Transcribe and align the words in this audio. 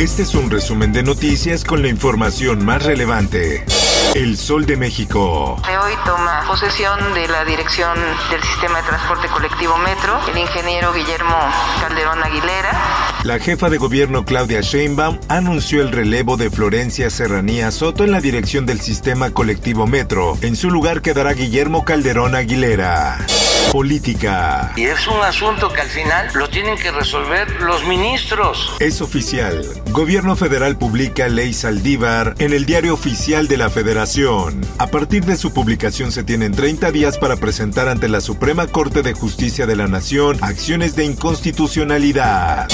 Este 0.00 0.22
es 0.22 0.34
un 0.34 0.50
resumen 0.50 0.94
de 0.94 1.02
noticias 1.02 1.62
con 1.62 1.82
la 1.82 1.88
información 1.88 2.64
más 2.64 2.82
relevante. 2.82 3.66
El 4.14 4.38
Sol 4.38 4.64
de 4.64 4.78
México. 4.78 5.60
De 5.66 5.76
hoy 5.76 5.92
toma 6.06 6.42
posesión 6.46 7.12
de 7.12 7.28
la 7.28 7.44
dirección 7.44 7.98
del 8.30 8.42
sistema 8.42 8.80
de 8.80 8.88
transporte 8.88 9.28
colectivo 9.28 9.76
Metro 9.76 10.18
el 10.32 10.38
ingeniero 10.38 10.94
Guillermo 10.94 11.36
Calderón 11.82 12.22
Aguilera. 12.22 12.70
La 13.24 13.38
jefa 13.40 13.68
de 13.68 13.76
gobierno 13.76 14.24
Claudia 14.24 14.62
Sheinbaum 14.62 15.20
anunció 15.28 15.82
el 15.82 15.92
relevo 15.92 16.38
de 16.38 16.48
Florencia 16.48 17.10
Serranía 17.10 17.70
Soto 17.70 18.02
en 18.02 18.12
la 18.12 18.22
dirección 18.22 18.64
del 18.64 18.80
sistema 18.80 19.32
colectivo 19.32 19.86
Metro. 19.86 20.38
En 20.40 20.56
su 20.56 20.70
lugar 20.70 21.02
quedará 21.02 21.34
Guillermo 21.34 21.84
Calderón 21.84 22.34
Aguilera. 22.34 23.18
Política. 23.72 24.72
Y 24.76 24.82
es 24.82 25.06
un 25.06 25.20
asunto 25.22 25.72
que 25.72 25.80
al 25.80 25.88
final 25.88 26.28
lo 26.34 26.48
tienen 26.48 26.76
que 26.76 26.90
resolver 26.90 27.48
los 27.60 27.84
ministros. 27.86 28.72
Es 28.80 29.00
oficial. 29.00 29.64
Gobierno 29.92 30.34
federal 30.34 30.76
publica 30.76 31.28
Ley 31.28 31.52
Saldívar 31.52 32.34
en 32.40 32.52
el 32.52 32.66
diario 32.66 32.94
oficial 32.94 33.46
de 33.46 33.58
la 33.58 33.70
Federación. 33.70 34.60
A 34.78 34.88
partir 34.88 35.24
de 35.24 35.36
su 35.36 35.52
publicación 35.52 36.10
se 36.10 36.24
tienen 36.24 36.50
30 36.50 36.90
días 36.90 37.16
para 37.16 37.36
presentar 37.36 37.88
ante 37.88 38.08
la 38.08 38.20
Suprema 38.20 38.66
Corte 38.66 39.02
de 39.02 39.12
Justicia 39.12 39.66
de 39.66 39.76
la 39.76 39.86
Nación 39.86 40.38
acciones 40.42 40.96
de 40.96 41.04
inconstitucionalidad. 41.04 42.66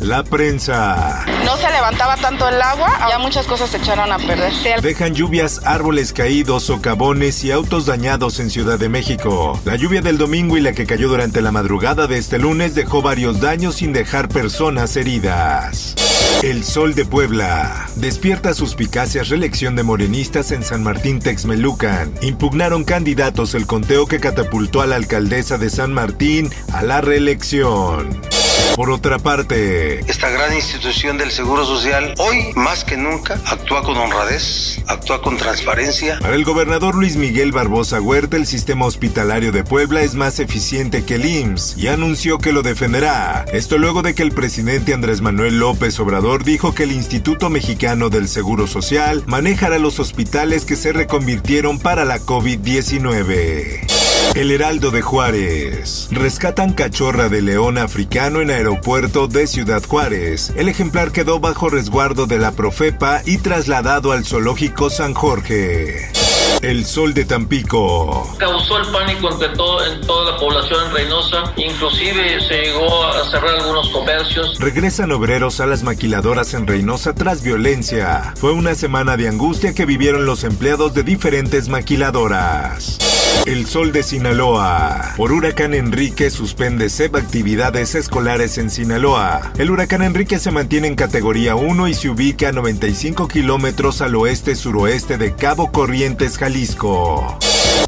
La 0.00 0.22
prensa. 0.22 1.24
No 1.46 1.56
se 1.56 1.70
levantaba 1.70 2.16
tanto 2.18 2.46
el 2.48 2.60
agua, 2.60 2.90
ya 3.08 3.18
muchas 3.18 3.46
cosas 3.46 3.70
se 3.70 3.78
echaron 3.78 4.12
a 4.12 4.18
perder. 4.18 4.52
Dejan 4.82 5.14
lluvias, 5.14 5.62
árboles 5.64 6.12
caídos, 6.12 6.64
socavones 6.64 7.42
y 7.44 7.52
autos 7.52 7.86
dañados 7.86 8.38
en 8.38 8.50
Ciudad 8.50 8.78
de 8.78 8.90
México. 8.90 9.58
La 9.64 9.76
lluvia 9.76 10.02
del 10.02 10.18
domingo 10.18 10.31
y 10.34 10.60
la 10.60 10.72
que 10.72 10.86
cayó 10.86 11.08
durante 11.08 11.42
la 11.42 11.52
madrugada 11.52 12.06
de 12.06 12.16
este 12.16 12.38
lunes 12.38 12.74
dejó 12.74 13.02
varios 13.02 13.42
daños 13.42 13.76
sin 13.76 13.92
dejar 13.92 14.30
personas 14.30 14.96
heridas. 14.96 15.94
El 16.42 16.64
Sol 16.64 16.94
de 16.94 17.04
Puebla. 17.04 17.86
Despierta 17.96 18.54
suspicacias 18.54 19.28
reelección 19.28 19.76
de 19.76 19.82
morenistas 19.82 20.50
en 20.50 20.62
San 20.62 20.82
Martín 20.82 21.18
Texmelucan. 21.18 22.14
Impugnaron 22.22 22.84
candidatos 22.84 23.54
el 23.54 23.66
conteo 23.66 24.06
que 24.06 24.20
catapultó 24.20 24.80
a 24.80 24.86
la 24.86 24.96
alcaldesa 24.96 25.58
de 25.58 25.68
San 25.68 25.92
Martín 25.92 26.48
a 26.72 26.82
la 26.82 27.02
reelección. 27.02 28.31
Por 28.76 28.90
otra 28.90 29.18
parte, 29.18 30.00
esta 30.10 30.30
gran 30.30 30.54
institución 30.54 31.18
del 31.18 31.30
Seguro 31.30 31.66
Social 31.66 32.14
hoy 32.18 32.52
más 32.54 32.84
que 32.84 32.96
nunca 32.96 33.38
actúa 33.44 33.82
con 33.82 33.96
honradez, 33.98 34.80
actúa 34.86 35.20
con 35.20 35.36
transparencia. 35.36 36.18
Para 36.20 36.34
el 36.34 36.44
gobernador 36.44 36.94
Luis 36.94 37.16
Miguel 37.16 37.52
Barbosa 37.52 38.00
Huerta, 38.00 38.38
el 38.38 38.46
sistema 38.46 38.86
hospitalario 38.86 39.52
de 39.52 39.62
Puebla 39.62 40.02
es 40.02 40.14
más 40.14 40.40
eficiente 40.40 41.04
que 41.04 41.16
el 41.16 41.26
IMSS 41.26 41.76
y 41.76 41.88
anunció 41.88 42.38
que 42.38 42.52
lo 42.52 42.62
defenderá. 42.62 43.44
Esto 43.52 43.76
luego 43.76 44.00
de 44.02 44.14
que 44.14 44.22
el 44.22 44.32
presidente 44.32 44.94
Andrés 44.94 45.20
Manuel 45.20 45.58
López 45.58 46.00
Obrador 46.00 46.42
dijo 46.42 46.74
que 46.74 46.84
el 46.84 46.92
Instituto 46.92 47.50
Mexicano 47.50 48.08
del 48.08 48.26
Seguro 48.26 48.66
Social 48.66 49.22
manejará 49.26 49.78
los 49.78 49.98
hospitales 49.98 50.64
que 50.64 50.76
se 50.76 50.92
reconvirtieron 50.92 51.78
para 51.78 52.06
la 52.06 52.20
COVID-19. 52.20 54.01
El 54.34 54.50
Heraldo 54.50 54.90
de 54.90 55.02
Juárez. 55.02 56.08
Rescatan 56.10 56.72
cachorra 56.72 57.28
de 57.28 57.42
león 57.42 57.76
africano 57.76 58.40
en 58.40 58.50
aeropuerto 58.50 59.28
de 59.28 59.46
Ciudad 59.46 59.82
Juárez. 59.86 60.52
El 60.56 60.68
ejemplar 60.68 61.12
quedó 61.12 61.38
bajo 61.38 61.68
resguardo 61.68 62.26
de 62.26 62.38
la 62.38 62.52
Profepa 62.52 63.20
y 63.26 63.38
trasladado 63.38 64.12
al 64.12 64.24
zoológico 64.24 64.88
San 64.88 65.12
Jorge. 65.12 66.10
El 66.62 66.86
sol 66.86 67.12
de 67.12 67.24
Tampico. 67.24 68.36
Causó 68.38 68.78
el 68.78 68.86
pánico 68.92 69.32
entre 69.32 69.48
todo, 69.50 69.84
en 69.84 70.00
toda 70.06 70.32
la 70.32 70.38
población 70.38 70.86
en 70.86 70.94
Reynosa. 70.94 71.52
Inclusive 71.56 72.40
se 72.46 72.62
llegó 72.62 73.04
a 73.04 73.28
cerrar 73.28 73.56
algunos 73.56 73.88
comercios. 73.90 74.58
Regresan 74.60 75.10
obreros 75.12 75.60
a 75.60 75.66
las 75.66 75.82
maquiladoras 75.82 76.54
en 76.54 76.66
Reynosa 76.66 77.14
tras 77.14 77.42
violencia. 77.42 78.32
Fue 78.36 78.52
una 78.52 78.74
semana 78.76 79.16
de 79.16 79.28
angustia 79.28 79.74
que 79.74 79.86
vivieron 79.86 80.24
los 80.24 80.44
empleados 80.44 80.94
de 80.94 81.02
diferentes 81.02 81.68
maquiladoras. 81.68 82.98
El 83.46 83.66
sol 83.66 83.92
de 83.92 84.02
Sinaloa. 84.02 85.14
Por 85.16 85.32
huracán 85.32 85.74
Enrique 85.74 86.30
suspende 86.30 86.88
SEP 86.88 87.16
actividades 87.16 87.94
escolares 87.94 88.56
en 88.58 88.70
Sinaloa. 88.70 89.52
El 89.58 89.70
huracán 89.70 90.02
Enrique 90.02 90.38
se 90.38 90.50
mantiene 90.50 90.88
en 90.88 90.94
categoría 90.94 91.56
1 91.56 91.88
y 91.88 91.94
se 91.94 92.08
ubica 92.08 92.48
a 92.48 92.52
95 92.52 93.28
kilómetros 93.28 94.00
al 94.00 94.14
oeste-suroeste 94.14 95.18
de 95.18 95.34
Cabo 95.34 95.72
Corrientes, 95.72 96.38
Jalisco. 96.38 97.38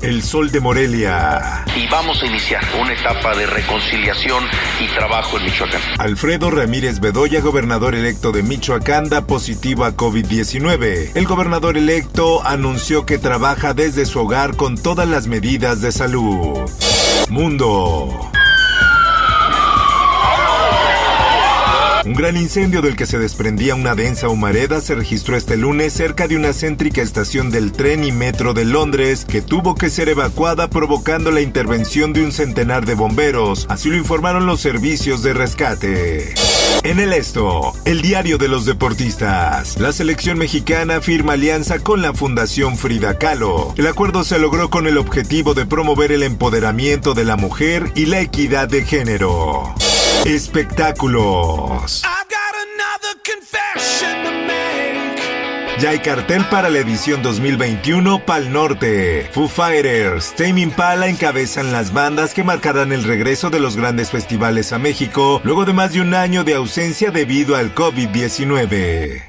El 0.02 0.22
Sol 0.22 0.50
de 0.50 0.60
Morelia. 0.60 1.64
Y 1.76 1.86
vamos 1.88 2.22
a 2.22 2.26
iniciar 2.26 2.62
una 2.80 2.92
etapa 2.92 3.34
de 3.34 3.46
reconciliación 3.46 4.44
y 4.80 4.88
trabajo 4.88 5.38
en 5.38 5.44
Michoacán. 5.44 5.80
Alfredo 5.98 6.50
Ramírez 6.50 7.00
Bedoya, 7.00 7.40
gobernador 7.40 7.94
electo 7.94 8.32
de 8.32 8.42
Michoacán, 8.42 9.08
da 9.08 9.26
positivo 9.26 9.84
a 9.84 9.96
COVID-19. 9.96 11.12
El 11.14 11.26
gobernador 11.26 11.78
electo 11.78 12.44
anunció 12.46 13.06
que 13.06 13.18
trabaja 13.18 13.74
desde 13.74 14.06
su 14.06 14.20
hogar 14.20 14.56
con 14.56 14.76
todas 14.76 15.08
las 15.08 15.26
medidas 15.26 15.80
de 15.80 15.92
salud. 15.92 16.70
Mundo. 17.28 18.33
Un 22.04 22.12
gran 22.12 22.36
incendio 22.36 22.82
del 22.82 22.96
que 22.96 23.06
se 23.06 23.18
desprendía 23.18 23.74
una 23.74 23.94
densa 23.94 24.28
humareda 24.28 24.82
se 24.82 24.94
registró 24.94 25.36
este 25.36 25.56
lunes 25.56 25.94
cerca 25.94 26.28
de 26.28 26.36
una 26.36 26.52
céntrica 26.52 27.00
estación 27.00 27.50
del 27.50 27.72
tren 27.72 28.04
y 28.04 28.12
metro 28.12 28.52
de 28.52 28.66
Londres 28.66 29.24
que 29.24 29.40
tuvo 29.40 29.74
que 29.74 29.88
ser 29.88 30.10
evacuada 30.10 30.68
provocando 30.68 31.30
la 31.30 31.40
intervención 31.40 32.12
de 32.12 32.22
un 32.22 32.30
centenar 32.30 32.84
de 32.84 32.94
bomberos, 32.94 33.64
así 33.70 33.88
lo 33.88 33.96
informaron 33.96 34.44
los 34.44 34.60
servicios 34.60 35.22
de 35.22 35.32
rescate. 35.32 36.34
En 36.82 37.00
el 37.00 37.14
esto, 37.14 37.72
el 37.86 38.02
diario 38.02 38.36
de 38.36 38.48
los 38.48 38.66
deportistas. 38.66 39.80
La 39.80 39.90
selección 39.94 40.36
mexicana 40.36 41.00
firma 41.00 41.32
alianza 41.32 41.78
con 41.78 42.02
la 42.02 42.12
Fundación 42.12 42.76
Frida 42.76 43.16
Kahlo. 43.16 43.72
El 43.78 43.86
acuerdo 43.86 44.24
se 44.24 44.38
logró 44.38 44.68
con 44.68 44.86
el 44.86 44.98
objetivo 44.98 45.54
de 45.54 45.64
promover 45.64 46.12
el 46.12 46.22
empoderamiento 46.22 47.14
de 47.14 47.24
la 47.24 47.36
mujer 47.36 47.90
y 47.94 48.04
la 48.04 48.20
equidad 48.20 48.68
de 48.68 48.84
género. 48.84 49.74
Espectáculos. 50.24 52.02
Ya 55.78 55.90
hay 55.90 55.98
cartel 55.98 56.46
para 56.46 56.70
la 56.70 56.78
edición 56.78 57.22
2021 57.22 58.24
Pal 58.24 58.52
Norte. 58.52 59.28
Foo 59.32 59.48
Fighters, 59.48 60.34
Tame 60.34 60.62
Impala 60.62 61.08
encabezan 61.08 61.72
las 61.72 61.92
bandas 61.92 62.32
que 62.32 62.42
marcarán 62.42 62.92
el 62.92 63.04
regreso 63.04 63.50
de 63.50 63.60
los 63.60 63.76
grandes 63.76 64.10
festivales 64.10 64.72
a 64.72 64.78
México 64.78 65.42
luego 65.44 65.66
de 65.66 65.74
más 65.74 65.92
de 65.92 66.00
un 66.00 66.14
año 66.14 66.44
de 66.44 66.54
ausencia 66.54 67.10
debido 67.10 67.56
al 67.56 67.74
COVID-19. 67.74 69.24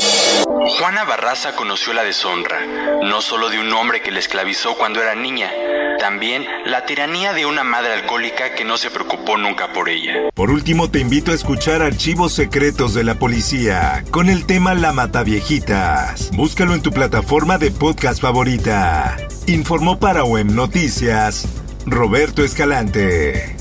Juana 0.79 1.03
Barraza 1.03 1.55
conoció 1.55 1.93
la 1.93 2.03
deshonra, 2.03 2.59
no 3.03 3.21
solo 3.21 3.49
de 3.49 3.59
un 3.59 3.71
hombre 3.73 4.01
que 4.01 4.11
la 4.11 4.19
esclavizó 4.19 4.75
cuando 4.75 5.01
era 5.01 5.13
niña, 5.13 5.51
también 5.97 6.45
la 6.65 6.85
tiranía 6.85 7.33
de 7.33 7.45
una 7.45 7.63
madre 7.63 7.93
alcohólica 7.93 8.53
que 8.55 8.65
no 8.65 8.77
se 8.77 8.89
preocupó 8.89 9.37
nunca 9.37 9.73
por 9.73 9.89
ella. 9.89 10.13
Por 10.33 10.51
último, 10.51 10.89
te 10.89 10.99
invito 10.99 11.31
a 11.31 11.35
escuchar 11.35 11.81
Archivos 11.81 12.33
Secretos 12.33 12.93
de 12.93 13.03
la 13.03 13.15
Policía 13.15 14.03
con 14.11 14.29
el 14.29 14.45
tema 14.45 14.73
La 14.73 14.93
Mataviejitas. 14.93 16.31
Búscalo 16.31 16.73
en 16.73 16.81
tu 16.81 16.91
plataforma 16.91 17.57
de 17.57 17.71
podcast 17.71 18.21
favorita. 18.21 19.17
Informó 19.47 19.99
para 19.99 20.23
OEM 20.23 20.55
Noticias 20.55 21.47
Roberto 21.85 22.43
Escalante. 22.43 23.55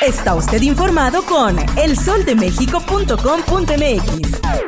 Está 0.00 0.34
usted 0.34 0.62
informado 0.62 1.22
con 1.22 1.56
elsoldemexico.com.mx. 1.76 4.67